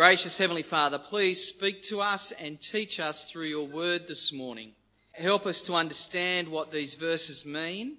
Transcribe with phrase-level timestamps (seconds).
[0.00, 4.72] Gracious Heavenly Father, please speak to us and teach us through your word this morning.
[5.12, 7.98] Help us to understand what these verses mean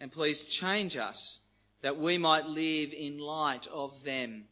[0.00, 1.38] and please change us
[1.82, 4.46] that we might live in light of them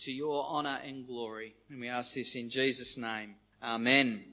[0.00, 1.54] to your honour and glory.
[1.68, 3.36] And we ask this in Jesus' name.
[3.62, 4.24] Amen.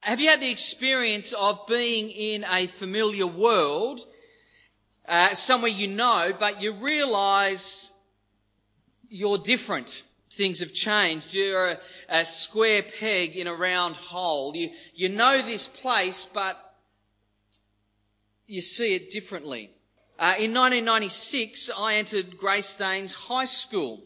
[0.00, 4.00] Have you had the experience of being in a familiar world,
[5.08, 7.90] uh, somewhere you know, but you realise
[9.08, 10.02] you're different?
[10.34, 11.32] Things have changed.
[11.32, 11.78] You're a,
[12.08, 14.56] a square peg in a round hole.
[14.56, 16.74] You, you know this place, but
[18.46, 19.70] you see it differently.
[20.18, 24.02] Uh, in 1996, I entered Grace Greystanes High School.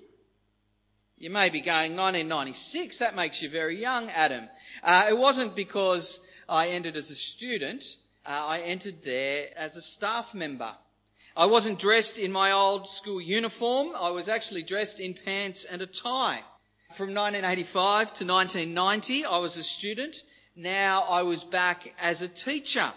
[1.16, 4.48] You may be going, 1996, that makes you very young, Adam.
[4.82, 7.84] Uh, it wasn't because I entered as a student.
[8.24, 10.74] Uh, I entered there as a staff member.
[11.38, 13.92] I wasn't dressed in my old school uniform.
[13.96, 16.42] I was actually dressed in pants and a tie.
[16.96, 20.16] From 1985 to 1990, I was a student.
[20.56, 22.92] Now I was back as a teacher.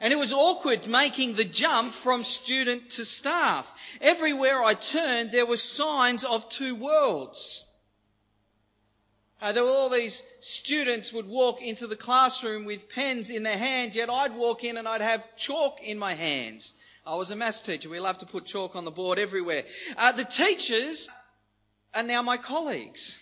[0.00, 3.72] And it was awkward making the jump from student to staff.
[4.00, 7.64] Everywhere I turned, there were signs of two worlds.
[9.40, 13.58] Uh, there were all these students would walk into the classroom with pens in their
[13.58, 16.74] hands, yet I'd walk in and I'd have chalk in my hands.
[17.06, 17.90] I was a maths teacher.
[17.90, 19.64] We love to put chalk on the board everywhere.
[19.96, 21.10] Uh, the teachers
[21.92, 23.20] are now my colleagues.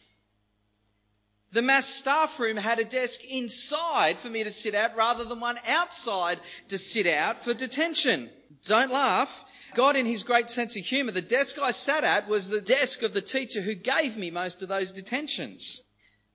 [1.50, 5.40] The maths staff room had a desk inside for me to sit at rather than
[5.40, 6.38] one outside
[6.68, 8.30] to sit out for detention.
[8.64, 9.44] Don't laugh.
[9.74, 13.02] God, in his great sense of humour, the desk I sat at was the desk
[13.02, 15.82] of the teacher who gave me most of those detentions.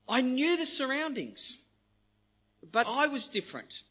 [0.10, 1.64] I knew the surroundings,
[2.72, 3.84] but I was different.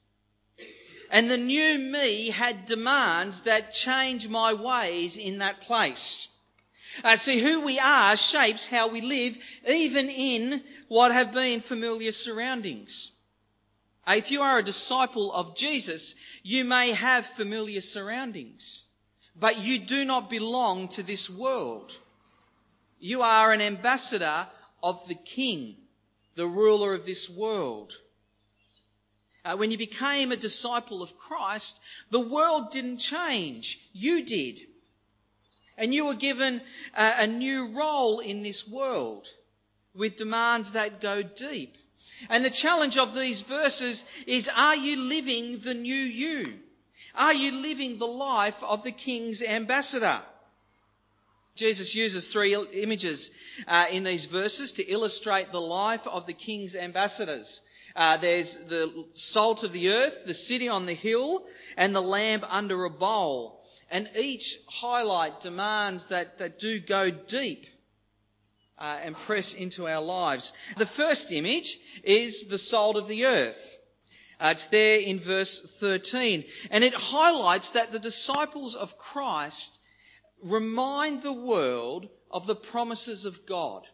[1.11, 6.29] And the new me had demands that change my ways in that place.
[7.05, 12.13] Uh, see, who we are shapes how we live, even in what have been familiar
[12.13, 13.13] surroundings.
[14.07, 18.87] Uh, if you are a disciple of Jesus, you may have familiar surroundings,
[19.39, 21.99] but you do not belong to this world.
[22.99, 24.47] You are an ambassador
[24.83, 25.77] of the King
[26.37, 27.95] the ruler of this world.
[29.47, 31.81] Uh, when you became a disciple of Christ,
[32.11, 33.89] the world didn't change.
[33.93, 34.63] You did.
[35.79, 36.63] And you were given
[36.97, 39.29] a, a new role in this world
[39.95, 41.79] with demands that go deep.
[42.29, 46.55] And the challenge of these verses is, are you living the new you?
[47.15, 50.23] Are you living the life of the King's ambassador?
[51.55, 53.31] Jesus uses three images
[53.67, 57.63] uh, in these verses to illustrate the life of the king's ambassadors.
[57.97, 61.45] Uh, there's the salt of the earth, the city on the hill,
[61.77, 63.63] and the lamp under a bowl.
[63.91, 67.67] And each highlight demands that, that do go deep
[68.79, 70.53] uh, and press into our lives.
[70.77, 73.79] The first image is the salt of the earth.
[74.39, 76.45] Uh, it's there in verse 13.
[76.71, 79.81] And it highlights that the disciples of Christ
[80.43, 83.87] remind the world of the promises of God.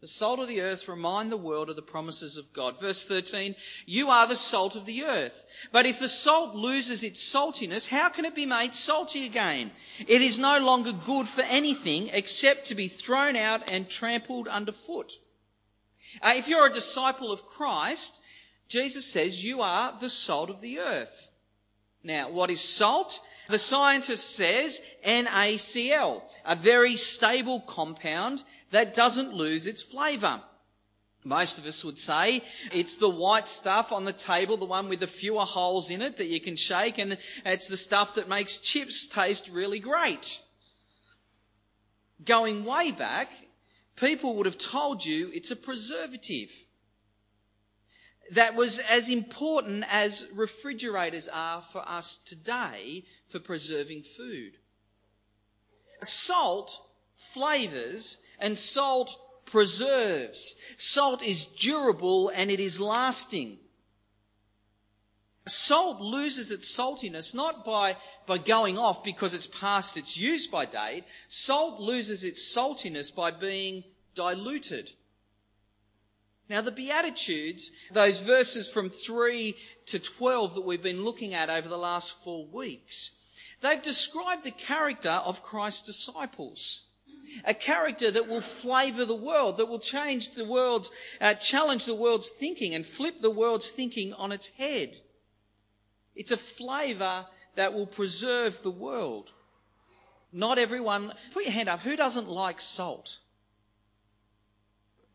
[0.00, 2.80] The salt of the earth remind the world of the promises of God.
[2.80, 5.44] Verse 13, you are the salt of the earth.
[5.72, 9.72] But if the salt loses its saltiness, how can it be made salty again?
[10.06, 15.12] It is no longer good for anything except to be thrown out and trampled underfoot.
[16.22, 18.22] Uh, if you're a disciple of Christ,
[18.68, 21.29] Jesus says you are the salt of the earth.
[22.02, 23.20] Now, what is salt?
[23.48, 30.40] The scientist says NaCl, a very stable compound that doesn't lose its flavour.
[31.24, 35.00] Most of us would say it's the white stuff on the table, the one with
[35.00, 38.56] the fewer holes in it that you can shake, and it's the stuff that makes
[38.56, 40.40] chips taste really great.
[42.24, 43.30] Going way back,
[43.96, 46.64] people would have told you it's a preservative
[48.30, 54.52] that was as important as refrigerators are for us today for preserving food.
[56.02, 56.80] Salt
[57.16, 60.54] flavors and salt preserves.
[60.76, 63.58] Salt is durable and it is lasting.
[65.46, 67.96] Salt loses its saltiness not by,
[68.26, 71.04] by going off because it's past its use by date.
[71.28, 73.82] Salt loses its saltiness by being
[74.14, 74.92] diluted.
[76.50, 79.54] Now, the Beatitudes, those verses from 3
[79.86, 83.12] to 12 that we've been looking at over the last four weeks,
[83.60, 86.86] they've described the character of Christ's disciples.
[87.44, 91.94] A character that will flavour the world, that will change the world's, uh, challenge the
[91.94, 94.96] world's thinking and flip the world's thinking on its head.
[96.16, 99.30] It's a flavour that will preserve the world.
[100.32, 103.20] Not everyone, put your hand up, who doesn't like salt?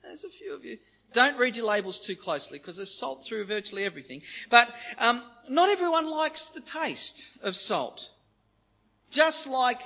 [0.01, 0.77] There's a few of you.
[1.15, 4.21] Don't read your labels too closely because there's salt through virtually everything.
[4.49, 8.11] But um, not everyone likes the taste of salt.
[9.11, 9.79] Just like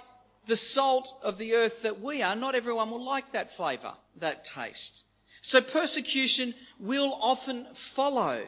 [0.47, 4.43] the salt of the earth that we are, not everyone will like that flavour, that
[4.43, 5.03] taste.
[5.43, 8.47] So persecution will often follow.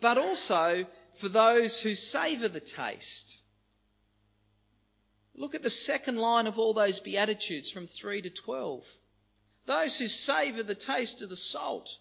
[0.00, 3.44] But also for those who savour the taste.
[5.36, 8.98] Look at the second line of all those Beatitudes from 3 to 12.
[9.66, 11.98] Those who savour the taste of the salt.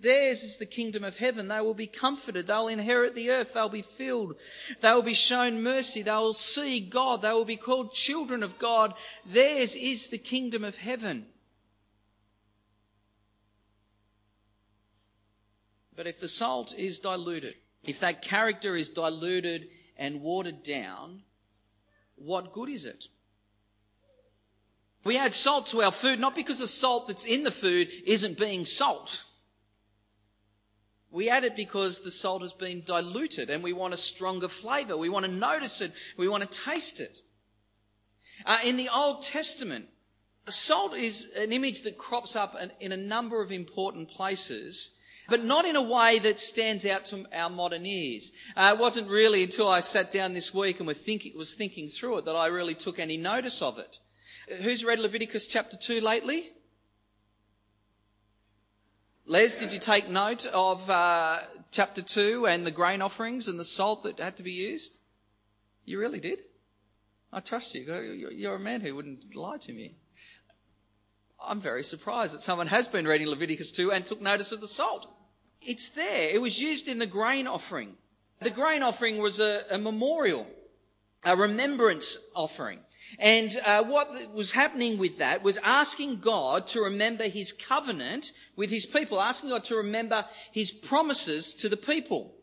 [0.00, 1.48] Theirs is the kingdom of heaven.
[1.48, 2.46] They will be comforted.
[2.46, 3.54] They'll inherit the earth.
[3.54, 4.36] They'll be filled.
[4.80, 6.02] They will be shown mercy.
[6.02, 7.22] They will see God.
[7.22, 8.94] They will be called children of God.
[9.24, 11.26] Theirs is the kingdom of heaven.
[15.96, 17.54] But if the salt is diluted,
[17.86, 21.22] if that character is diluted and watered down,
[22.16, 23.06] what good is it?
[25.04, 28.38] We add salt to our food not because the salt that's in the food isn't
[28.38, 29.24] being salt.
[31.10, 34.96] We add it because the salt has been diluted and we want a stronger flavour.
[34.96, 35.92] We want to notice it.
[36.16, 37.18] We want to taste it.
[38.44, 39.86] Uh, in the Old Testament,
[40.48, 44.96] salt is an image that crops up in a number of important places
[45.28, 48.32] but not in a way that stands out to our modern ears.
[48.56, 52.18] Uh, it wasn't really until I sat down this week and thinking, was thinking through
[52.18, 54.00] it that I really took any notice of it.
[54.48, 56.50] Who's read Leviticus chapter 2 lately?
[59.26, 61.38] Les, did you take note of uh,
[61.70, 64.98] chapter 2 and the grain offerings and the salt that had to be used?
[65.86, 66.42] You really did?
[67.32, 68.30] I trust you.
[68.32, 69.96] You're a man who wouldn't lie to me.
[71.42, 74.68] I'm very surprised that someone has been reading Leviticus 2 and took notice of the
[74.68, 75.08] salt.
[75.62, 76.28] It's there.
[76.34, 77.96] It was used in the grain offering.
[78.40, 80.46] The grain offering was a, a memorial,
[81.24, 82.80] a remembrance offering.
[83.18, 88.70] And uh, what was happening with that was asking God to remember his covenant with
[88.70, 92.34] his people, asking God to remember his promises to the people.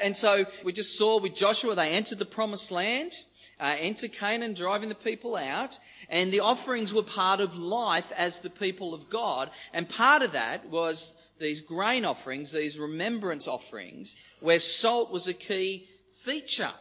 [0.00, 3.12] And so we just saw with Joshua, they entered the promised land,
[3.58, 3.76] uh,
[4.12, 5.78] Canaan, driving the people out,
[6.08, 9.50] and the offerings were part of life as the people of God.
[9.72, 15.34] And part of that was these grain offerings, these remembrance offerings, where salt was a
[15.34, 15.86] key
[16.22, 16.72] feature.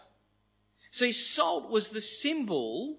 [0.96, 2.96] See, salt was the symbol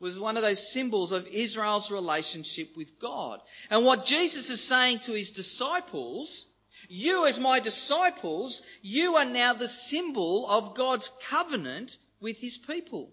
[0.00, 3.42] was one of those symbols of Israel's relationship with God.
[3.70, 6.48] And what Jesus is saying to his disciples,
[6.88, 13.12] you as my disciples, you are now the symbol of God's covenant with his people.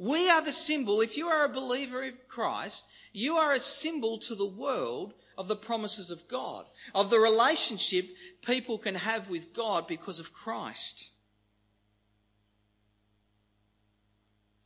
[0.00, 4.18] We are the symbol, if you are a believer of Christ, you are a symbol
[4.18, 8.08] to the world of the promises of God, of the relationship
[8.44, 11.12] people can have with God because of Christ.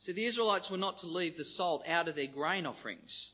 [0.01, 3.33] So the Israelites were not to leave the salt out of their grain offerings.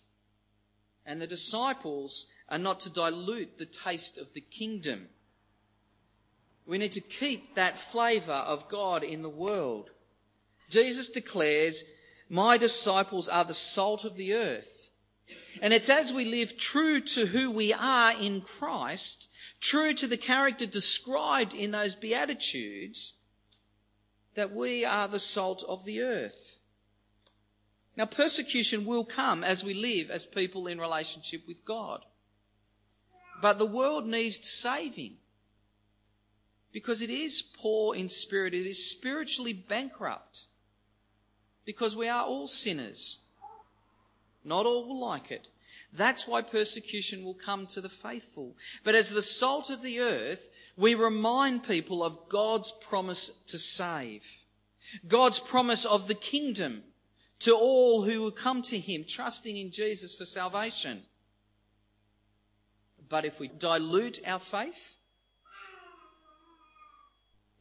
[1.05, 5.07] And the disciples are not to dilute the taste of the kingdom.
[6.65, 9.91] We need to keep that flavour of God in the world.
[10.69, 11.85] Jesus declares,
[12.29, 14.91] My disciples are the salt of the earth.
[15.61, 19.29] And it's as we live true to who we are in Christ,
[19.61, 23.13] true to the character described in those Beatitudes,
[24.37, 26.59] that we are the salt of the earth.
[27.95, 32.05] Now, persecution will come as we live as people in relationship with God.
[33.41, 35.17] But the world needs saving
[36.71, 40.45] because it is poor in spirit, it is spiritually bankrupt
[41.65, 43.21] because we are all sinners.
[44.43, 45.47] Not all will like it.
[45.97, 48.55] That's why persecution will come to the faithful.
[48.83, 54.43] But as the salt of the earth, we remind people of God's promise to save.
[55.07, 56.83] God's promise of the kingdom
[57.39, 61.01] to all who will come to him, trusting in Jesus for salvation.
[63.09, 64.97] But if we dilute our faith,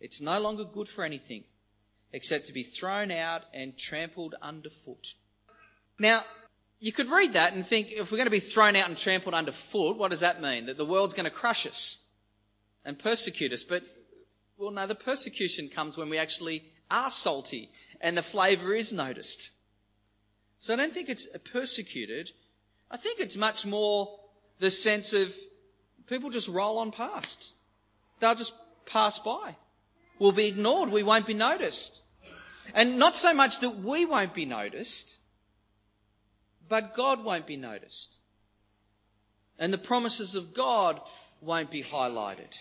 [0.01, 1.45] it's no longer good for anything
[2.13, 5.15] except to be thrown out and trampled underfoot.
[5.99, 6.25] Now,
[6.81, 9.35] you could read that and think if we're going to be thrown out and trampled
[9.35, 10.67] underfoot, what does that mean?
[10.67, 12.05] That the world's going to crush us
[12.85, 13.63] and persecute us.
[13.63, 13.83] But,
[14.59, 19.53] well, no, the persecution comes when we actually are salty and the flavour is noticed.
[20.59, 22.33] So I don't think it's persecuted.
[22.91, 24.21] I think it's much more
[24.59, 25.35] the sense of
[26.07, 27.55] people just roll on past.
[28.21, 28.55] They'll just
[28.87, 29.57] pass by.
[30.19, 30.91] We'll be ignored.
[30.91, 32.03] We won't be noticed.
[32.75, 35.21] And not so much that we won't be noticed,
[36.69, 38.21] but God won't be noticed.
[39.59, 41.01] And the promises of God
[41.41, 42.57] won't be highlighted.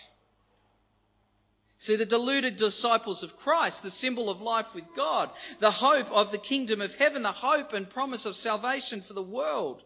[1.78, 6.32] See, the deluded disciples of Christ, the symbol of life with God, the hope of
[6.32, 9.84] the kingdom of heaven, the hope and promise of salvation for the world,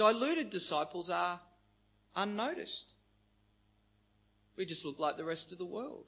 [0.00, 1.40] Diluted disciples are
[2.16, 2.94] unnoticed.
[4.56, 6.06] We just look like the rest of the world.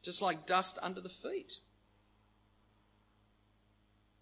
[0.00, 1.60] Just like dust under the feet.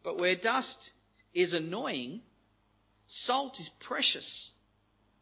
[0.02, 0.92] But where dust
[1.34, 2.22] is annoying,
[3.06, 4.52] salt is precious,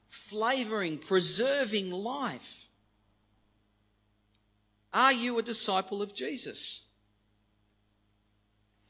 [0.08, 2.68] flavouring, preserving life.
[4.92, 6.86] Are you a disciple of Jesus?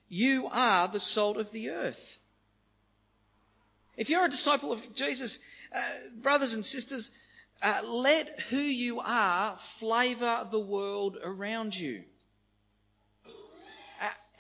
[0.09, 2.19] You are the salt of the earth.
[3.97, 5.39] If you're a disciple of Jesus,
[5.75, 5.81] uh,
[6.21, 7.11] brothers and sisters,
[7.63, 12.05] uh, let who you are flavour the world around you.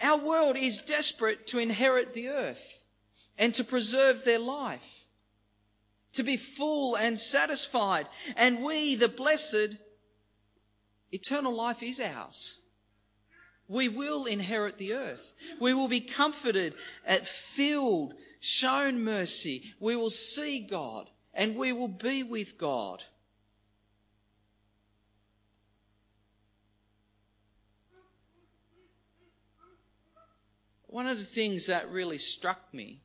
[0.03, 2.85] Our world is desperate to inherit the earth
[3.39, 5.07] and to preserve their life,
[6.13, 8.07] to be full and satisfied.
[8.37, 9.77] And we, the blessed,
[11.13, 12.61] eternal life is ours.
[13.69, 15.35] We will inherit the earth.
[15.61, 16.75] We will be comforted,
[17.05, 19.75] at filled, shown mercy.
[19.81, 23.03] We will see God and we will be with God.
[30.97, 33.03] One of the things that really struck me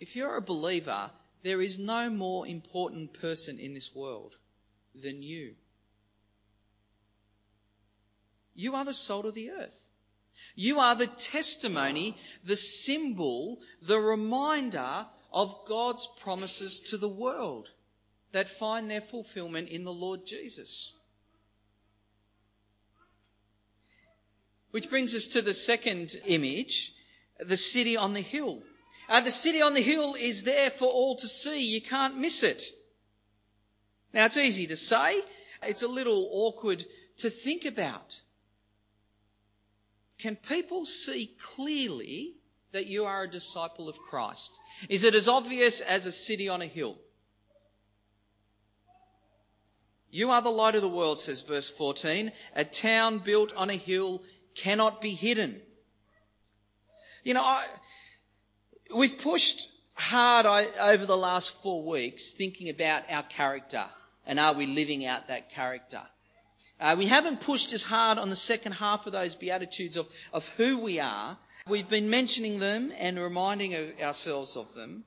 [0.00, 1.10] if you're a believer,
[1.42, 4.36] there is no more important person in this world
[4.94, 5.56] than you.
[8.54, 9.90] You are the salt of the earth.
[10.54, 17.72] You are the testimony, the symbol, the reminder of God's promises to the world
[18.32, 20.97] that find their fulfillment in the Lord Jesus.
[24.70, 26.92] Which brings us to the second image,
[27.38, 28.62] the city on the hill.
[29.08, 31.64] Uh, the city on the hill is there for all to see.
[31.64, 32.62] You can't miss it.
[34.12, 35.22] Now it's easy to say.
[35.62, 36.84] It's a little awkward
[37.18, 38.20] to think about.
[40.18, 42.34] Can people see clearly
[42.72, 44.58] that you are a disciple of Christ?
[44.88, 46.98] Is it as obvious as a city on a hill?
[50.10, 52.32] You are the light of the world, says verse 14.
[52.56, 54.22] A town built on a hill
[54.58, 55.60] cannot be hidden.
[57.22, 57.66] You know, I,
[58.94, 60.46] we've pushed hard
[60.80, 63.84] over the last four weeks thinking about our character
[64.28, 66.02] and are we living out that character?
[66.78, 70.48] Uh, we haven't pushed as hard on the second half of those Beatitudes of, of
[70.50, 71.38] who we are.
[71.66, 75.04] We've been mentioning them and reminding ourselves of them.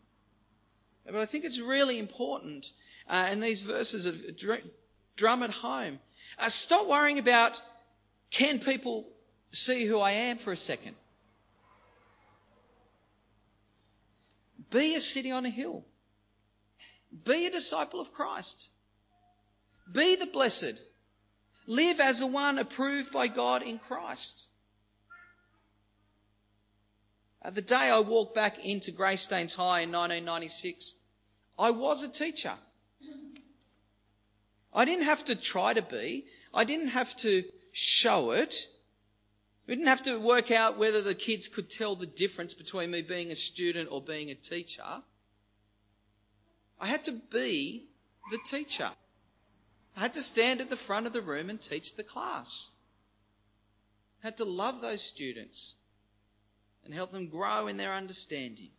[1.05, 2.73] But I think it's really important,
[3.07, 4.21] uh, and these verses of
[5.15, 5.99] drum at home.
[6.37, 7.61] Uh, stop worrying about
[8.31, 9.07] can people
[9.51, 10.95] see who I am for a second.
[14.69, 15.85] Be a city on a hill.
[17.25, 18.71] Be a disciple of Christ.
[19.91, 20.81] Be the blessed.
[21.67, 24.47] Live as the one approved by God in Christ.
[27.49, 30.95] The day I walked back into Greystanes High in 1996,
[31.57, 32.53] I was a teacher.
[34.73, 36.25] I didn't have to try to be.
[36.53, 38.67] I didn't have to show it.
[39.67, 43.01] We didn't have to work out whether the kids could tell the difference between me
[43.01, 45.03] being a student or being a teacher.
[46.79, 47.87] I had to be
[48.31, 48.91] the teacher.
[49.95, 52.71] I had to stand at the front of the room and teach the class.
[54.23, 55.75] I had to love those students
[56.83, 58.69] and help them grow in their understanding.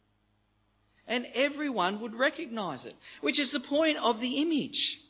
[1.06, 5.00] And everyone would recognize it, which is the point of the image.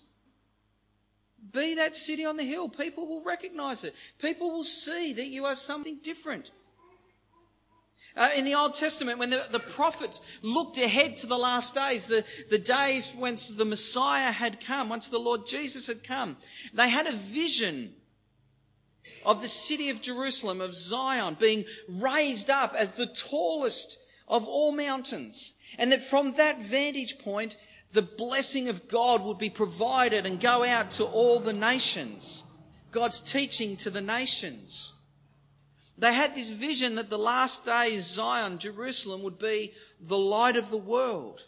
[1.51, 2.69] Be that city on the hill.
[2.69, 3.95] People will recognize it.
[4.19, 6.53] People will see that you are something different.
[8.15, 12.07] Uh, in the Old Testament, when the, the, prophets looked ahead to the last days,
[12.07, 16.37] the, the days once the Messiah had come, once the Lord Jesus had come,
[16.75, 17.95] they had a vision
[19.25, 24.73] of the city of Jerusalem, of Zion, being raised up as the tallest of all
[24.73, 25.55] mountains.
[25.79, 27.57] And that from that vantage point,
[27.93, 32.43] the blessing of God would be provided and go out to all the nations.
[32.91, 34.95] God's teaching to the nations.
[35.99, 40.71] They had this vision that the last days, Zion, Jerusalem, would be the light of
[40.71, 41.47] the world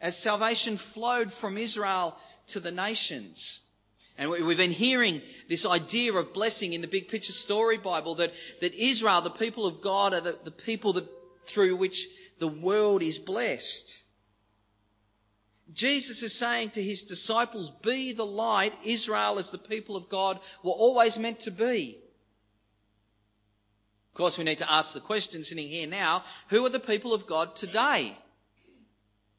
[0.00, 2.16] as salvation flowed from Israel
[2.48, 3.60] to the nations.
[4.18, 8.34] And we've been hearing this idea of blessing in the big picture story Bible that,
[8.60, 11.08] that Israel, the people of God, are the, the people that,
[11.46, 12.06] through which
[12.38, 14.02] the world is blessed.
[15.72, 20.40] Jesus is saying to his disciples, be the light Israel as the people of God
[20.62, 21.98] were always meant to be.
[24.10, 27.14] Of course, we need to ask the question sitting here now, who are the people
[27.14, 28.16] of God today?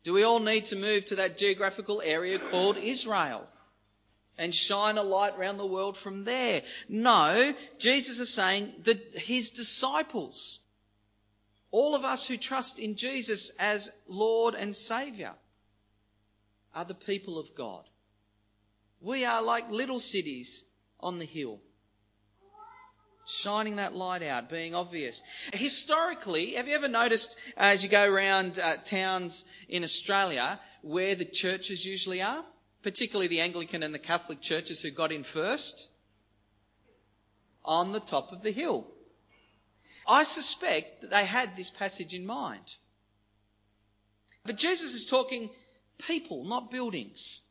[0.04, 3.48] Do we all need to move to that geographical area called Israel?
[4.38, 6.64] and shine a light around the world from there.
[6.90, 10.62] No, Jesus is saying that his disciples,
[11.70, 15.36] All of us who trust in Jesus as Lord and Saviour
[16.74, 17.86] are the people of God.
[19.00, 20.66] We are like little cities
[21.00, 21.60] on the hill,
[23.25, 25.24] shining that light out, being obvious.
[25.54, 31.25] Historically, have you ever noticed as you go around uh, towns in Australia where the
[31.25, 32.46] churches usually are?
[32.84, 35.92] Particularly the Anglican and the Catholic churches who got in first?
[37.66, 38.88] On the top of the hill.
[40.08, 42.75] I suspect that they had this passage in mind.
[44.46, 45.51] But Jesus is talking
[46.01, 47.41] people, not buildings.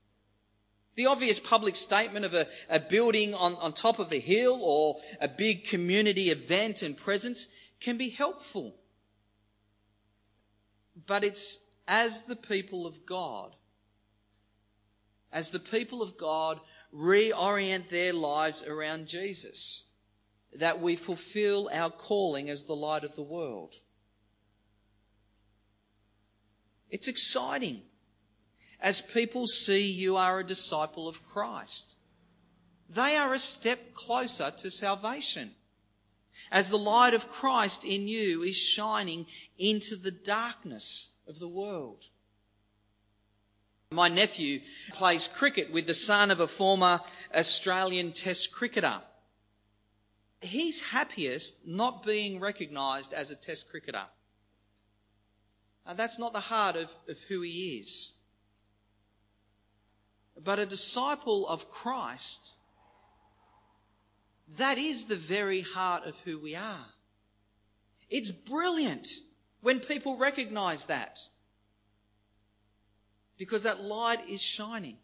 [0.96, 4.96] The obvious public statement of a, a building on, on top of the hill or
[5.20, 7.48] a big community event and presence
[7.80, 8.76] can be helpful.
[11.06, 13.56] But it's as the people of God,
[15.32, 16.60] as the people of God
[16.94, 19.86] reorient their lives around Jesus,
[20.52, 23.76] that we fulfill our calling as the light of the world.
[26.90, 27.82] It's exciting
[28.80, 31.98] as people see you are a disciple of Christ.
[32.88, 35.52] They are a step closer to salvation.
[36.50, 39.26] As the light of Christ in you is shining
[39.58, 42.06] into the darkness of the world.
[43.92, 44.60] My nephew
[44.92, 47.00] plays cricket with the son of a former
[47.34, 49.00] Australian Test cricketer.
[50.40, 54.04] He's happiest not being recognised as a Test cricketer.
[55.94, 58.12] That's not the heart of, of who he is.
[60.42, 62.56] But a disciple of Christ,
[64.56, 66.86] that is the very heart of who we are.
[68.08, 69.06] It's brilliant
[69.60, 71.18] when people recognize that.
[73.36, 74.96] Because that light is shining.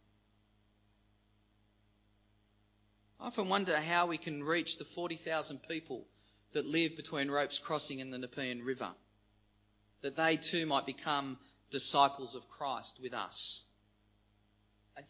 [3.20, 6.06] I often wonder how we can reach the 40,000 people
[6.52, 8.90] that live between Ropes Crossing and the Nepean River,
[10.02, 11.38] that they too might become
[11.70, 13.65] disciples of Christ with us.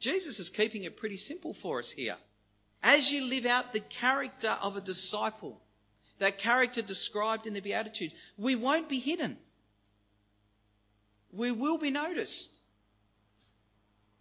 [0.00, 2.16] Jesus is keeping it pretty simple for us here.
[2.82, 5.60] As you live out the character of a disciple,
[6.18, 9.36] that character described in the Beatitudes, we won't be hidden.
[11.32, 12.60] We will be noticed.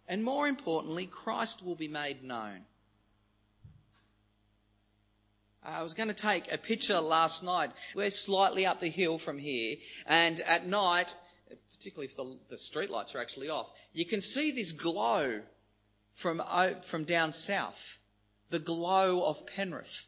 [0.08, 2.60] And more importantly, Christ will be made known.
[5.64, 7.72] I was going to take a picture last night.
[7.94, 9.76] We're slightly up the hill from here,
[10.06, 11.16] and at night,
[11.72, 15.42] particularly if the, the street lights are actually off, you can see this glow
[16.16, 16.42] from,
[16.82, 17.98] from down south,
[18.48, 20.06] the glow of Penrith.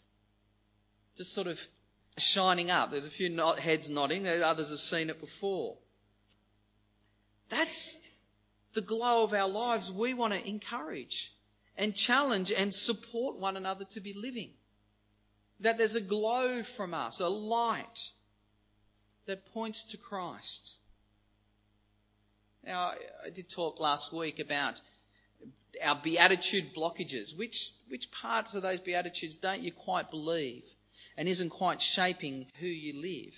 [1.17, 1.69] Just sort of
[2.17, 2.91] shining up.
[2.91, 5.77] There's a few heads nodding, others have seen it before.
[7.51, 7.99] That's
[8.73, 11.35] the glow of our lives we want to encourage
[11.77, 14.53] and challenge and support one another to be living.
[15.61, 18.13] That there's a glow from us, a light
[19.27, 20.79] that points to Christ.
[22.65, 22.93] Now,
[23.25, 24.81] I did talk last week about
[25.85, 27.37] our beatitude blockages.
[27.37, 30.65] Which, which parts of those beatitudes don't you quite believe
[31.17, 33.37] and isn't quite shaping who you live?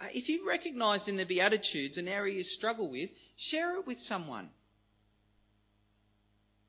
[0.00, 3.98] Uh, if you recognise in the beatitudes an area you struggle with, share it with
[3.98, 4.50] someone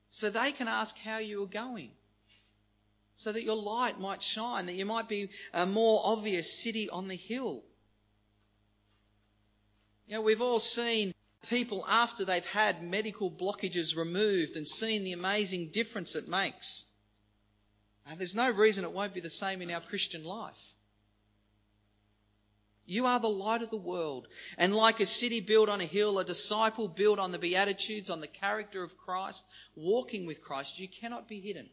[0.08, 1.90] so they can ask how you are going.
[3.14, 7.08] So that your light might shine, that you might be a more obvious city on
[7.08, 7.64] the hill.
[10.08, 11.14] You know, we've all seen
[11.48, 16.86] people after they've had medical blockages removed and seen the amazing difference it makes.
[18.16, 20.74] There's no reason it won't be the same in our Christian life.
[22.84, 24.26] You are the light of the world.
[24.58, 28.20] And like a city built on a hill, a disciple built on the Beatitudes, on
[28.20, 29.44] the character of Christ,
[29.76, 31.68] walking with Christ, you cannot be hidden.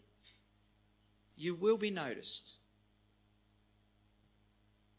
[1.35, 2.59] You will be noticed.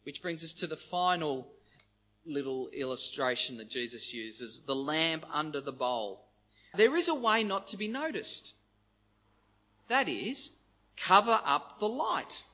[0.02, 1.52] Which brings us to the final
[2.28, 6.26] little illustration that Jesus uses the lamp under the bowl.
[6.74, 8.54] There is a way not to be noticed.
[9.88, 10.52] That is,
[10.96, 12.44] cover up the light.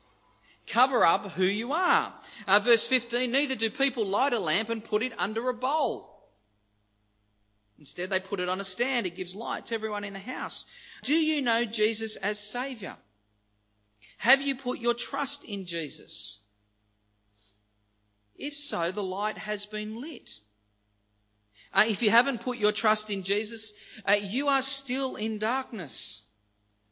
[0.67, 2.15] Cover up who you are.
[2.47, 6.15] Uh, verse 15, neither do people light a lamp and put it under a bowl.
[7.79, 9.07] Instead, they put it on a stand.
[9.07, 10.65] It gives light to everyone in the house.
[11.03, 12.97] Do you know Jesus as Saviour?
[14.19, 16.41] Have you put your trust in Jesus?
[18.37, 20.40] If so, the light has been lit.
[21.73, 23.73] Uh, if you haven't put your trust in Jesus,
[24.07, 26.25] uh, you are still in darkness.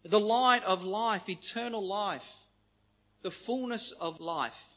[0.05, 2.33] The light of life, eternal life,
[3.22, 4.74] the fullness of life,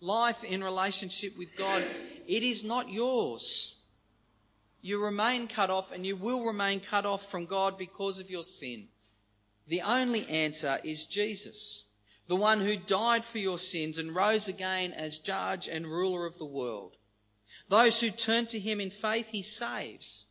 [0.00, 1.82] life in relationship with God,
[2.26, 3.76] it is not yours.
[4.82, 8.42] You remain cut off and you will remain cut off from God because of your
[8.42, 8.88] sin.
[9.66, 11.86] The only answer is Jesus.
[12.30, 16.38] The one who died for your sins and rose again as judge and ruler of
[16.38, 16.96] the world.
[17.68, 20.28] Those who turn to him in faith, he saves.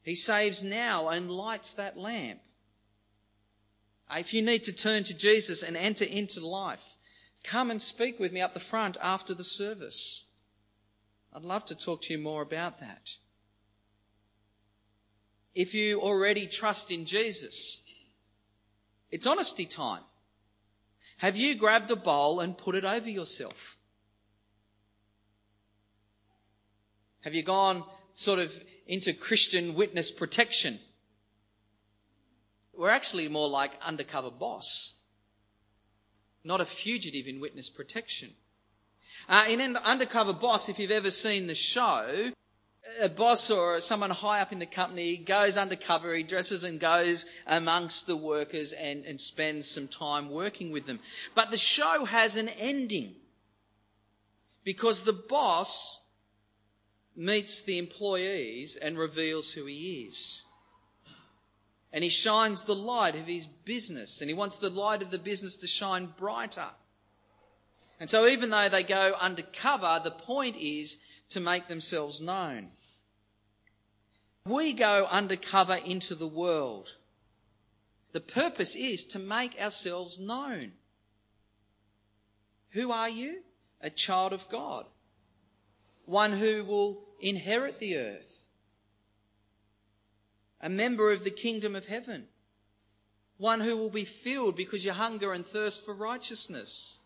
[0.00, 2.40] He saves now and lights that lamp.
[4.10, 6.96] If you need to turn to Jesus and enter into life,
[7.44, 10.30] come and speak with me up the front after the service.
[11.30, 13.10] I'd love to talk to you more about that.
[15.54, 17.82] If you already trust in Jesus,
[19.10, 20.00] it's honesty time.
[21.18, 23.76] Have you grabbed a bowl and put it over yourself?
[27.22, 27.82] Have you gone
[28.14, 30.78] sort of into Christian witness protection?
[32.72, 35.00] We're actually more like undercover boss,
[36.44, 38.34] not a fugitive in witness protection.
[39.28, 42.32] Uh, in Undercover Boss, if you've ever seen the show,
[43.00, 47.26] a boss or someone high up in the company goes undercover, he dresses and goes
[47.46, 51.00] amongst the workers and, and spends some time working with them.
[51.34, 53.14] But the show has an ending
[54.64, 56.00] because the boss
[57.14, 60.44] meets the employees and reveals who he is.
[61.92, 65.18] And he shines the light of his business, and he wants the light of the
[65.18, 66.68] business to shine brighter.
[67.98, 70.98] And so, even though they go undercover, the point is
[71.30, 72.68] to make themselves known.
[74.46, 76.94] We go undercover into the world.
[78.12, 80.72] The purpose is to make ourselves known.
[82.70, 83.42] Who are you?
[83.80, 84.86] A child of God.
[86.04, 88.46] One who will inherit the earth,
[90.60, 92.26] a member of the kingdom of heaven,
[93.38, 96.98] one who will be filled because you hunger and thirst for righteousness.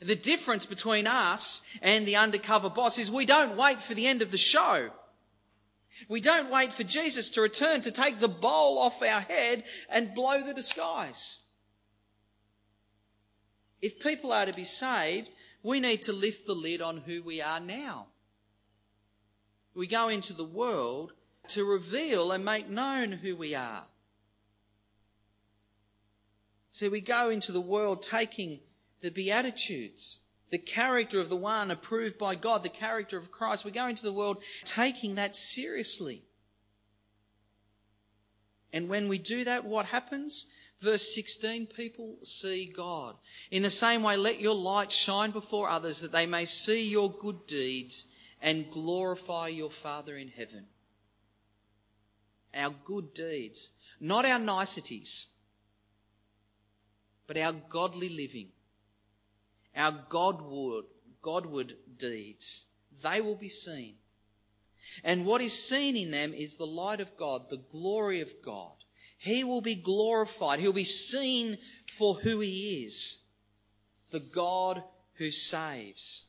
[0.00, 4.22] The difference between us and the undercover boss is we don't wait for the end
[4.22, 4.90] of the show.
[6.08, 10.14] We don't wait for Jesus to return to take the bowl off our head and
[10.14, 11.40] blow the disguise.
[13.80, 15.30] If people are to be saved,
[15.62, 18.06] we need to lift the lid on who we are now.
[19.74, 21.12] We go into the world
[21.48, 23.84] to reveal and make known who we are.
[26.70, 28.60] So we go into the world taking
[29.02, 30.20] the Beatitudes,
[30.52, 33.64] the character of the one approved by God, the character of Christ.
[33.64, 36.24] We go into the world taking that seriously.
[38.70, 40.44] And when we do that, what happens?
[40.78, 43.16] Verse 16, people see God.
[43.50, 47.10] In the same way, let your light shine before others that they may see your
[47.10, 48.06] good deeds
[48.42, 50.66] and glorify your Father in heaven.
[52.54, 55.28] Our good deeds, not our niceties,
[57.26, 58.48] but our godly living,
[59.76, 60.84] our Godward,
[61.20, 62.66] Godward deeds,
[63.02, 63.94] they will be seen.
[65.04, 68.84] And what is seen in them is the light of God, the glory of God.
[69.18, 70.58] He will be glorified.
[70.58, 73.18] He'll be seen for who he is.
[74.10, 74.82] The God
[75.14, 76.24] who saves.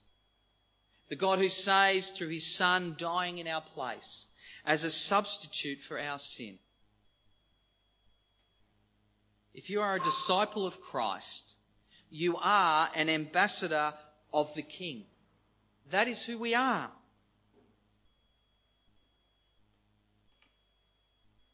[1.09, 4.27] The God who saves through his Son dying in our place
[4.65, 6.59] as a substitute for our sin.
[9.53, 11.57] If you are a disciple of Christ,
[12.13, 13.91] you are an ambassador
[14.31, 15.05] of the King.
[15.89, 16.91] That is who we are.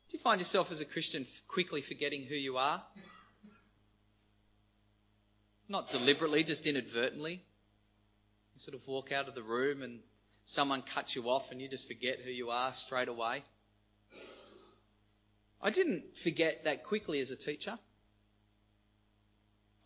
[0.10, 2.84] Do you find yourself as a Christian quickly forgetting who you are?
[5.70, 7.46] Not deliberately, just inadvertently.
[8.54, 10.00] You sort of walk out of the room and
[10.44, 13.44] someone cuts you off and you just forget who you are straight away.
[15.62, 17.80] I didn't forget that quickly as a teacher.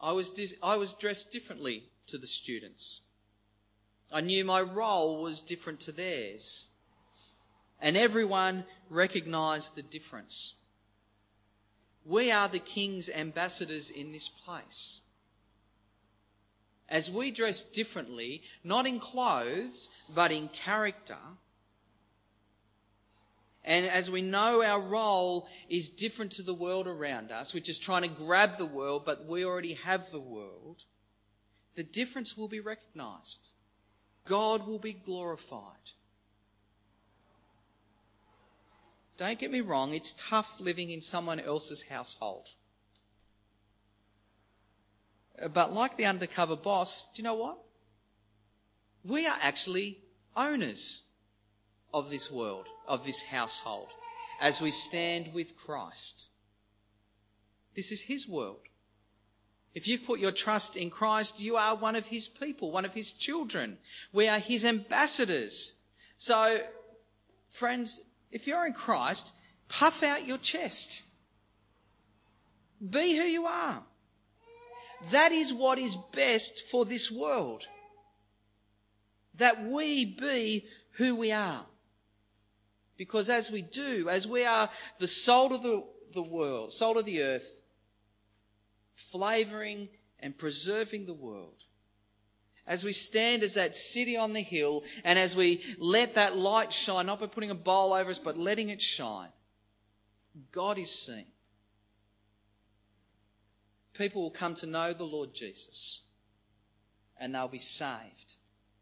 [0.04, 3.02] I was, I was dressed differently to the students.
[4.12, 6.68] I knew my role was different to theirs
[7.84, 10.56] and everyone recognized the difference.
[12.06, 15.02] We are the King's ambassadors in this place.
[16.88, 21.18] As we dress differently, not in clothes, but in character,
[23.66, 27.80] and as we know our role is different to the world around us, which is
[27.80, 30.84] trying to grab the world, but we already have the world,
[31.76, 33.52] the difference will be recognized.
[34.26, 35.92] God will be glorified.
[39.16, 42.50] Don't get me wrong, it's tough living in someone else's household.
[45.54, 47.60] But like the undercover boss, do you know what?
[49.06, 50.00] We are actually
[50.36, 51.04] owners
[51.94, 53.90] of this world, of this household,
[54.42, 56.28] as we stand with Christ.
[57.76, 58.62] This is His world.
[59.74, 62.94] If you've put your trust in Christ, you are one of His people, one of
[62.94, 63.78] His children.
[64.12, 65.80] We are His ambassadors.
[66.18, 66.62] So,
[67.50, 68.02] friends,
[68.32, 69.34] if you're in Christ,
[69.68, 71.04] puff out your chest.
[72.88, 73.84] Be who you are.
[75.12, 77.64] that is what is best for this world.
[79.36, 81.66] That we be who we are.
[82.98, 87.06] Because as we do, as we are the salt of the, the world, salt of
[87.06, 87.62] the earth,
[88.96, 91.64] flavouring and preserving the world,
[92.66, 96.72] as we stand as that city on the hill and as we let that light
[96.72, 99.30] shine, not by putting a bowl over us, but letting it shine,
[100.52, 101.26] God is seen.
[103.94, 106.04] People will come to know the Lord Jesus
[107.20, 108.38] and they'll be saved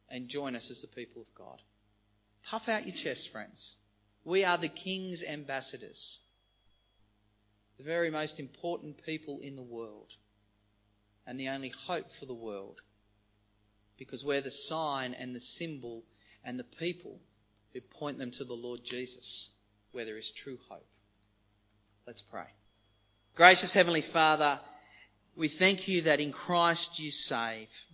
[0.10, 1.62] and join us as the people of God.
[2.46, 3.78] Puff out your chest, friends.
[4.24, 6.22] We are the King's ambassadors,
[7.78, 10.18] the very most important people in the world,
[11.26, 12.82] and the only hope for the world,
[13.98, 16.04] because we're the sign and the symbol
[16.44, 17.20] and the people
[17.74, 19.52] who point them to the Lord Jesus,
[19.92, 20.88] where there is true hope.
[22.06, 22.48] Let's pray.
[23.36, 24.60] Gracious Heavenly Father,
[25.36, 27.86] we thank you that in Christ you save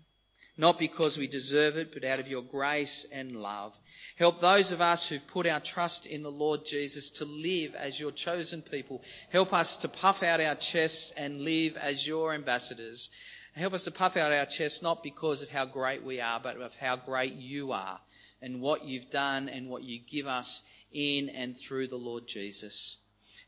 [0.58, 3.78] not because we deserve it, but out of your grace and love.
[4.18, 8.00] Help those of us who've put our trust in the Lord Jesus to live as
[8.00, 9.04] your chosen people.
[9.32, 13.10] Help us to puff out our chests and live as your ambassadors.
[13.54, 16.60] Help us to puff out our chests not because of how great we are, but
[16.60, 18.00] of how great you are
[18.42, 22.98] and what you've done and what you give us in and through the Lord Jesus.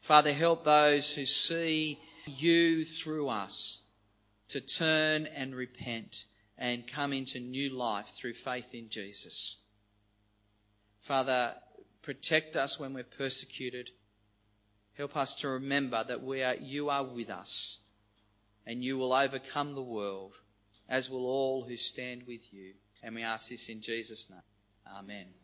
[0.02, 3.84] Father, help those who see you through us
[4.48, 6.26] to turn and repent
[6.60, 9.63] and come into new life through faith in Jesus.
[11.00, 11.56] Father,
[12.02, 13.89] protect us when we're persecuted.
[14.98, 17.80] Help us to remember that we are, you are with us
[18.67, 20.34] and you will overcome the world,
[20.89, 22.74] as will all who stand with you.
[23.02, 24.41] And we ask this in Jesus' name.
[24.98, 25.38] Amen.